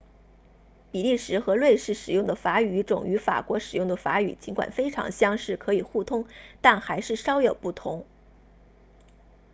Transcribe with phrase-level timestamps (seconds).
[0.91, 6.25] 比利时和瑞士使用的法语语种与法国使用的法语尽管非常相似可以互通
[6.59, 8.03] 但还是稍有不同